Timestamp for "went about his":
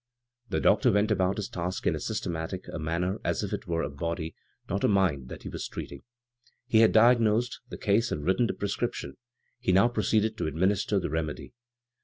0.91-1.47